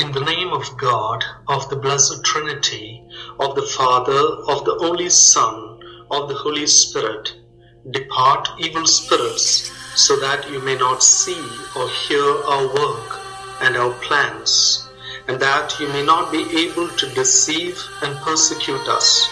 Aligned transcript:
In 0.00 0.12
the 0.12 0.20
name 0.20 0.48
of 0.48 0.78
God, 0.78 1.22
of 1.46 1.68
the 1.68 1.76
Blessed 1.76 2.24
Trinity, 2.24 3.04
of 3.38 3.54
the 3.54 3.66
Father, 3.76 4.22
of 4.48 4.64
the 4.64 4.78
only 4.80 5.10
Son, 5.10 5.78
of 6.10 6.26
the 6.26 6.34
Holy 6.36 6.66
Spirit, 6.66 7.34
depart 7.90 8.48
evil 8.58 8.86
spirits, 8.86 9.70
so 9.94 10.18
that 10.18 10.50
you 10.50 10.58
may 10.60 10.74
not 10.74 11.02
see 11.02 11.44
or 11.76 11.86
hear 11.90 12.24
our 12.24 12.66
work 12.68 13.20
and 13.60 13.76
our 13.76 13.92
plans, 14.00 14.88
and 15.28 15.38
that 15.38 15.78
you 15.78 15.86
may 15.88 16.02
not 16.02 16.32
be 16.32 16.48
able 16.64 16.88
to 16.88 17.14
deceive 17.14 17.78
and 18.00 18.16
persecute 18.20 18.88
us, 18.88 19.28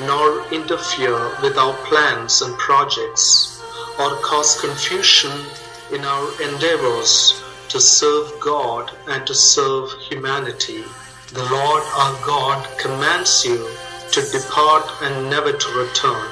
nor 0.00 0.50
interfere 0.50 1.28
with 1.42 1.58
our 1.58 1.76
plans 1.88 2.40
and 2.40 2.56
projects, 2.56 3.60
or 4.00 4.16
cause 4.22 4.58
confusion 4.62 5.44
in 5.92 6.06
our 6.06 6.26
endeavors 6.40 7.42
to 7.68 7.80
serve 7.80 8.32
God 8.40 8.90
and 9.08 9.26
to 9.26 9.34
serve 9.34 9.90
humanity. 10.08 10.84
The 11.32 11.48
Lord 11.50 11.82
our 11.94 12.14
God 12.24 12.66
commands 12.78 13.44
you 13.44 13.68
to 14.12 14.20
depart 14.30 14.88
and 15.02 15.28
never 15.28 15.52
to 15.52 15.68
return. 15.78 16.28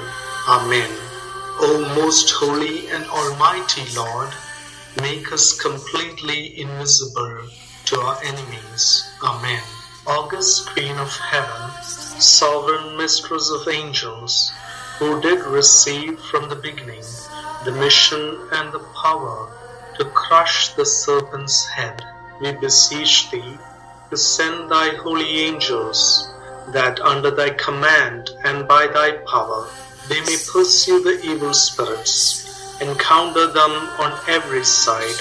Amen. 0.47 0.89
O 1.59 1.93
most 1.95 2.31
holy 2.31 2.87
and 2.89 3.05
almighty 3.05 3.83
Lord, 3.95 4.29
make 5.01 5.31
us 5.31 5.59
completely 5.59 6.59
invisible 6.59 7.47
to 7.85 7.99
our 7.99 8.17
enemies. 8.23 9.03
Amen. 9.23 9.61
August 10.07 10.69
Queen 10.69 10.95
of 10.97 11.15
Heaven, 11.17 11.83
sovereign 11.83 12.95
mistress 12.97 13.49
of 13.49 13.67
angels, 13.67 14.51
who 14.99 15.21
did 15.21 15.39
receive 15.43 16.19
from 16.19 16.47
the 16.49 16.55
beginning 16.55 17.03
the 17.65 17.71
mission 17.71 18.47
and 18.51 18.71
the 18.71 18.85
power 19.03 19.51
to 19.97 20.05
crush 20.05 20.73
the 20.75 20.85
serpent's 20.85 21.65
head, 21.67 22.03
we 22.41 22.51
beseech 22.53 23.31
thee 23.31 23.57
to 24.09 24.17
send 24.17 24.69
thy 24.69 24.89
holy 24.95 25.39
angels, 25.41 26.29
that 26.69 26.99
under 26.99 27.31
thy 27.31 27.49
command 27.51 28.29
and 28.43 28.67
by 28.67 28.87
thy 28.87 29.11
power 29.29 29.67
they 30.09 30.19
may 30.21 30.37
pursue 30.51 31.01
the 31.01 31.19
evil 31.23 31.53
spirits, 31.53 32.79
encounter 32.81 33.47
them 33.47 33.71
on 33.99 34.19
every 34.27 34.63
side, 34.63 35.19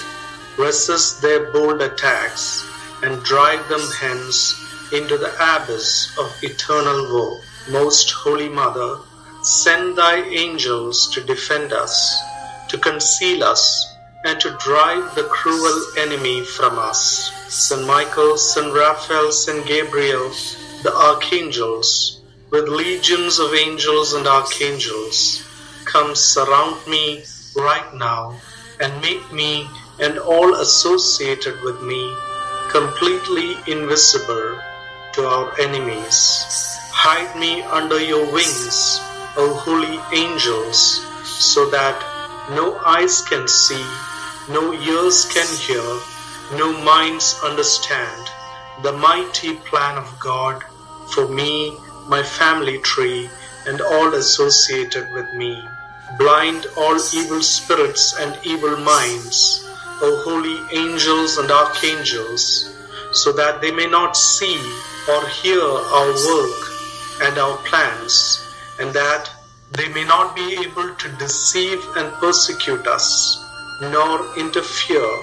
resist 0.58 1.22
their 1.22 1.50
bold 1.52 1.80
attacks, 1.80 2.66
and 3.02 3.22
drive 3.22 3.66
them 3.68 3.86
hence 4.00 4.54
into 4.92 5.16
the 5.16 5.32
abyss 5.40 6.16
of 6.18 6.32
eternal 6.42 7.12
woe. 7.12 7.40
Most 7.70 8.10
Holy 8.10 8.48
Mother, 8.48 8.98
send 9.42 9.96
thy 9.96 10.16
angels 10.16 11.08
to 11.14 11.22
defend 11.22 11.72
us, 11.72 12.20
to 12.68 12.76
conceal 12.78 13.42
us, 13.42 13.93
and 14.24 14.40
to 14.40 14.56
drive 14.58 15.14
the 15.14 15.24
cruel 15.24 15.82
enemy 15.98 16.42
from 16.42 16.78
us. 16.78 17.30
Saint 17.52 17.86
Michael, 17.86 18.36
Saint 18.36 18.72
Raphael, 18.72 19.30
Saint 19.30 19.66
Gabriel, 19.66 20.30
the 20.82 20.94
archangels, 20.94 22.20
with 22.50 22.68
legions 22.68 23.38
of 23.38 23.54
angels 23.54 24.14
and 24.14 24.26
archangels, 24.26 25.44
come 25.84 26.14
surround 26.14 26.86
me 26.86 27.22
right 27.54 27.94
now 27.94 28.34
and 28.80 29.00
make 29.00 29.32
me 29.32 29.68
and 30.00 30.18
all 30.18 30.54
associated 30.54 31.60
with 31.62 31.80
me 31.82 32.14
completely 32.70 33.54
invisible 33.70 34.58
to 35.12 35.26
our 35.26 35.60
enemies. 35.60 36.44
Hide 36.90 37.38
me 37.38 37.62
under 37.62 38.00
your 38.02 38.24
wings, 38.32 38.98
O 39.36 39.54
holy 39.54 40.00
angels, 40.18 41.04
so 41.24 41.70
that 41.70 41.94
no 42.50 42.76
eyes 42.84 43.22
can 43.22 43.46
see, 43.46 43.84
no 44.48 44.72
ears 44.72 45.24
can 45.32 45.46
hear, 45.56 46.00
no 46.58 46.72
minds 46.84 47.40
understand 47.42 48.30
the 48.82 48.92
mighty 48.92 49.54
plan 49.54 49.96
of 49.96 50.18
God 50.20 50.62
for 51.14 51.28
me, 51.28 51.76
my 52.08 52.22
family 52.22 52.78
tree, 52.80 53.30
and 53.66 53.80
all 53.80 54.12
associated 54.14 55.10
with 55.12 55.32
me. 55.34 55.66
Blind 56.18 56.66
all 56.76 56.98
evil 57.14 57.42
spirits 57.42 58.14
and 58.18 58.38
evil 58.44 58.76
minds, 58.76 59.64
O 60.02 60.22
holy 60.24 60.58
angels 60.76 61.38
and 61.38 61.50
archangels, 61.50 62.76
so 63.12 63.32
that 63.32 63.60
they 63.62 63.70
may 63.70 63.86
not 63.86 64.16
see 64.16 64.58
or 65.08 65.26
hear 65.28 65.62
our 65.62 66.12
work 66.26 66.60
and 67.22 67.38
our 67.38 67.56
plans, 67.58 68.44
and 68.80 68.92
that 68.92 69.30
they 69.72 69.88
may 69.88 70.04
not 70.04 70.36
be 70.36 70.58
able 70.66 70.94
to 70.96 71.08
deceive 71.16 71.82
and 71.96 72.12
persecute 72.14 72.86
us, 72.86 73.38
nor 73.80 74.36
interfere 74.36 75.16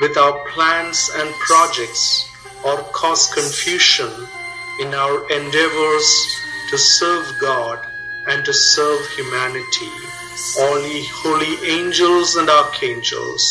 with 0.00 0.16
our 0.16 0.38
plans 0.48 1.10
and 1.14 1.34
projects, 1.34 2.28
or 2.64 2.76
cause 2.92 3.32
confusion 3.32 4.10
in 4.80 4.94
our 4.94 5.30
endeavors 5.30 6.36
to 6.70 6.78
serve 6.78 7.26
God 7.40 7.78
and 8.28 8.44
to 8.44 8.52
serve 8.52 9.06
humanity. 9.16 9.90
All 10.60 10.80
ye 10.80 11.06
holy 11.12 11.70
angels 11.70 12.36
and 12.36 12.48
archangels, 12.48 13.44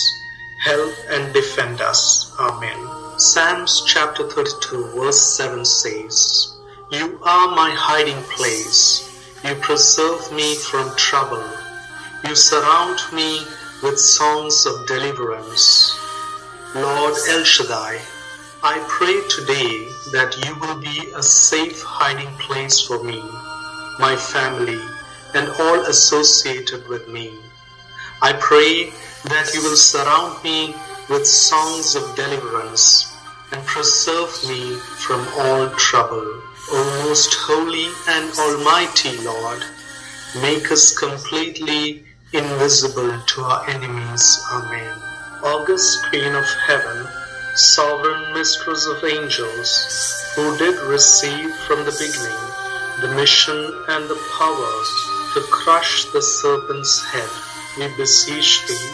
help 0.63 0.93
and 1.09 1.33
defend 1.33 1.81
us. 1.81 2.33
Amen. 2.39 2.79
Psalms 3.19 3.83
chapter 3.85 4.27
32 4.27 4.91
verse 4.95 5.37
7 5.37 5.65
says, 5.65 6.57
You 6.91 7.19
are 7.23 7.55
my 7.55 7.71
hiding 7.71 8.23
place. 8.35 9.05
You 9.43 9.55
preserve 9.55 10.31
me 10.33 10.55
from 10.55 10.95
trouble. 10.95 11.43
You 12.27 12.35
surround 12.35 12.99
me 13.13 13.41
with 13.81 13.97
songs 13.97 14.65
of 14.65 14.85
deliverance. 14.87 15.97
Lord 16.75 17.15
El 17.29 17.43
Shaddai, 17.43 17.99
I 18.61 18.85
pray 18.89 19.21
today 19.29 19.87
that 20.11 20.35
you 20.43 20.53
will 20.59 20.81
be 20.81 21.11
a 21.15 21.23
safe 21.23 21.81
hiding 21.81 22.33
place 22.37 22.81
for 22.81 23.01
me, 23.01 23.23
my 23.97 24.17
family, 24.17 24.81
and 25.33 25.47
all 25.61 25.79
associated 25.85 26.87
with 26.89 27.07
me. 27.07 27.31
I 28.21 28.33
pray 28.33 28.91
that 29.25 29.51
you 29.53 29.63
will 29.63 29.77
surround 29.77 30.43
me 30.43 30.75
with 31.09 31.25
songs 31.25 31.95
of 31.95 32.15
deliverance 32.17 33.15
and 33.53 33.65
preserve 33.65 34.35
me 34.47 34.75
from 34.75 35.25
all 35.37 35.69
trouble. 35.77 36.27
O 36.71 37.05
most 37.07 37.33
holy 37.33 37.87
and 38.09 38.29
almighty 38.37 39.17
Lord, 39.23 39.63
make 40.41 40.69
us 40.69 40.97
completely 40.97 42.03
invisible 42.33 43.19
to 43.25 43.41
our 43.41 43.67
enemies. 43.69 44.39
Amen. 44.51 44.95
August 45.43 46.05
Queen 46.09 46.35
of 46.35 46.45
Heaven, 46.67 47.07
sovereign 47.55 48.33
mistress 48.33 48.85
of 48.85 49.03
angels, 49.03 50.33
who 50.35 50.55
did 50.57 50.77
receive 50.87 51.49
from 51.65 51.85
the 51.85 51.95
beginning 51.97 52.37
the 53.01 53.15
mission 53.15 53.57
and 53.87 54.07
the 54.07 54.21
power 54.37 54.73
to 55.33 55.41
crush 55.49 56.05
the 56.11 56.21
serpent's 56.21 57.03
head, 57.05 57.29
we 57.77 57.87
beseech 57.97 58.67
thee 58.67 58.91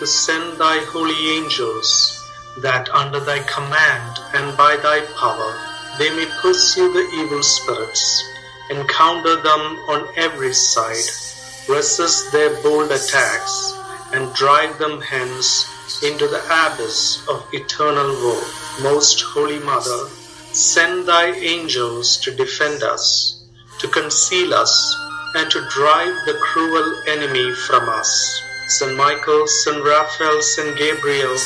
to 0.00 0.06
send 0.06 0.58
thy 0.58 0.78
holy 0.86 1.38
angels, 1.38 2.18
that 2.58 2.88
under 2.90 3.20
thy 3.20 3.38
command 3.44 4.18
and 4.34 4.56
by 4.56 4.76
thy 4.76 5.00
power 5.20 5.72
they 5.98 6.10
may 6.16 6.26
pursue 6.40 6.92
the 6.92 7.08
evil 7.22 7.42
spirits, 7.42 8.24
encounter 8.70 9.36
them 9.36 9.60
on 9.88 10.08
every 10.16 10.52
side, 10.52 11.21
resist 11.68 12.32
their 12.32 12.62
bold 12.62 12.90
attacks, 12.90 13.74
and 14.12 14.34
drive 14.34 14.78
them 14.78 15.00
hence 15.00 15.66
into 16.02 16.26
the 16.26 16.42
abyss 16.44 17.26
of 17.28 17.46
eternal 17.52 18.08
woe. 18.22 18.42
Most 18.82 19.22
Holy 19.22 19.58
Mother, 19.58 20.08
send 20.52 21.06
thy 21.06 21.32
angels 21.32 22.16
to 22.18 22.30
defend 22.30 22.82
us, 22.82 23.42
to 23.78 23.88
conceal 23.88 24.54
us, 24.54 24.96
and 25.34 25.50
to 25.50 25.66
drive 25.70 26.14
the 26.26 26.38
cruel 26.40 27.02
enemy 27.08 27.52
from 27.52 27.88
us. 27.88 28.42
Saint 28.68 28.96
Michael, 28.96 29.46
Saint 29.46 29.84
Raphael, 29.84 30.42
Saint 30.42 30.76
Gabriel, 30.78 31.36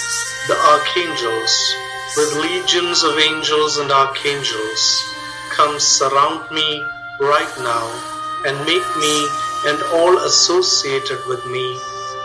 the 0.49 0.57
archangels, 0.71 1.75
with 2.17 2.37
legions 2.37 3.03
of 3.03 3.19
angels 3.19 3.79
and 3.79 3.91
archangels, 3.91 5.03
come 5.51 5.79
surround 5.79 6.51
me 6.51 6.83
right 7.21 7.55
now 7.59 7.87
and 8.47 8.57
make 8.67 8.87
me 8.97 9.27
and 9.65 9.83
all 9.95 10.19
associated 10.19 11.19
with 11.27 11.45
me 11.47 11.79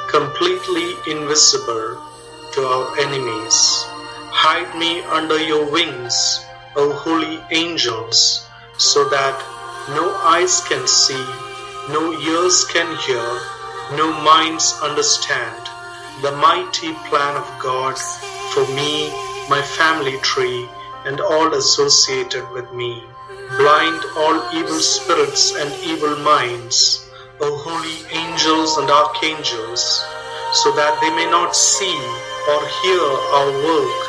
completely 0.09 0.95
invisible 1.07 1.95
to 2.53 2.61
our 2.61 2.99
enemies. 2.99 3.85
Hide 4.33 4.77
me 4.77 5.01
under 5.03 5.39
your 5.39 5.71
wings, 5.71 6.43
O 6.75 6.91
holy 6.91 7.39
angels, 7.51 8.45
so 8.77 9.07
that 9.09 9.39
no 9.95 10.13
eyes 10.23 10.61
can 10.67 10.85
see, 10.87 11.25
no 11.89 12.11
ears 12.11 12.65
can 12.65 12.89
hear, 13.07 13.39
no 13.95 14.11
minds 14.21 14.77
understand 14.83 15.67
the 16.21 16.31
mighty 16.33 16.93
plan 17.09 17.35
of 17.35 17.47
God 17.59 17.97
for 18.53 18.67
me, 18.75 19.09
my 19.49 19.61
family 19.61 20.17
tree, 20.19 20.67
and 21.05 21.19
all 21.19 21.53
associated 21.53 22.49
with 22.51 22.71
me. 22.73 23.03
Blind 23.57 24.01
all 24.17 24.37
evil 24.53 24.79
spirits 24.79 25.55
and 25.55 25.71
evil 25.83 26.15
minds, 26.19 27.09
O 27.43 27.57
holy 27.57 27.99
angels 28.11 28.77
and 28.77 28.89
archangels, 28.89 30.05
so 30.53 30.71
that 30.73 30.99
they 31.01 31.09
may 31.09 31.25
not 31.25 31.55
see 31.55 31.97
or 32.49 32.61
hear 32.81 33.01
our 33.37 33.51
work 33.65 34.01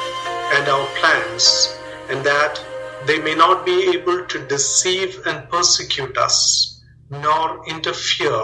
and 0.55 0.69
our 0.69 0.87
plans, 1.01 1.79
and 2.11 2.23
that 2.25 2.63
they 3.07 3.19
may 3.19 3.35
not 3.35 3.65
be 3.65 3.89
able 3.97 4.27
to 4.27 4.47
deceive 4.49 5.27
and 5.27 5.49
persecute 5.49 6.19
us, 6.19 6.83
nor 7.09 7.67
interfere 7.67 8.43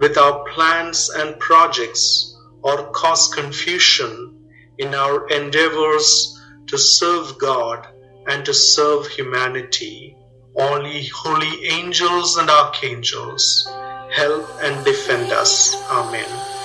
with 0.00 0.16
our 0.16 0.42
plans 0.54 1.10
and 1.10 1.38
projects, 1.38 2.34
or 2.62 2.90
cause 2.92 3.28
confusion 3.34 4.12
in 4.78 4.94
our 4.94 5.28
endeavors 5.28 6.40
to 6.66 6.78
serve 6.78 7.38
God 7.38 7.86
and 8.26 8.44
to 8.46 8.54
serve 8.54 9.06
humanity. 9.08 10.16
All 10.56 10.82
holy 11.14 11.66
angels 11.66 12.36
and 12.36 12.50
archangels, 12.50 13.68
help 14.10 14.48
and 14.62 14.84
defend 14.84 15.32
us. 15.32 15.74
Amen. 15.90 16.57